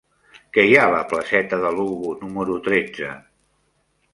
[0.55, 3.11] Què hi ha a la placeta de Lugo número tretze?